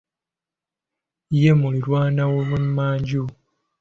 Ye 1.41 1.51
muliraanwa 1.59 2.23
ow'emmanju. 2.43 3.23